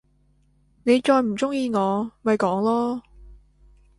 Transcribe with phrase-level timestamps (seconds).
[0.83, 3.03] 你再唔中意我，咪講囉！